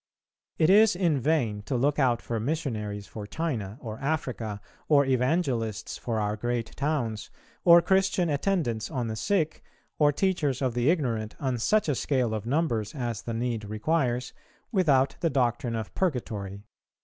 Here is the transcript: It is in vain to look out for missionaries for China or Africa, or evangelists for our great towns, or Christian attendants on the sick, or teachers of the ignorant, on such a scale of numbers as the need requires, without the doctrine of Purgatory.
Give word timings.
It 0.57 0.71
is 0.71 0.95
in 0.95 1.19
vain 1.19 1.61
to 1.67 1.75
look 1.75 1.99
out 1.99 2.23
for 2.23 2.39
missionaries 2.39 3.05
for 3.05 3.27
China 3.27 3.77
or 3.79 3.99
Africa, 3.99 4.59
or 4.87 5.05
evangelists 5.05 5.95
for 5.95 6.19
our 6.19 6.35
great 6.35 6.75
towns, 6.75 7.29
or 7.63 7.83
Christian 7.83 8.27
attendants 8.27 8.89
on 8.89 9.09
the 9.09 9.15
sick, 9.15 9.61
or 9.99 10.11
teachers 10.11 10.59
of 10.59 10.73
the 10.73 10.89
ignorant, 10.89 11.35
on 11.39 11.59
such 11.59 11.87
a 11.87 11.93
scale 11.93 12.33
of 12.33 12.47
numbers 12.47 12.95
as 12.95 13.21
the 13.21 13.35
need 13.35 13.65
requires, 13.65 14.33
without 14.71 15.17
the 15.19 15.29
doctrine 15.29 15.75
of 15.75 15.93
Purgatory. 15.93 16.63